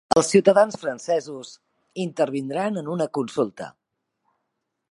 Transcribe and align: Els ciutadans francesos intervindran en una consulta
Els 0.19 0.27
ciutadans 0.35 0.77
francesos 0.83 1.51
intervindran 2.05 2.81
en 2.83 2.89
una 2.95 3.07
consulta 3.19 3.69